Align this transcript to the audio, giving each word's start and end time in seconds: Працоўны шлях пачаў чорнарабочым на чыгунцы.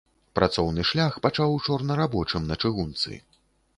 Працоўны 0.37 0.85
шлях 0.91 1.19
пачаў 1.27 1.53
чорнарабочым 1.67 2.49
на 2.53 2.59
чыгунцы. 2.63 3.21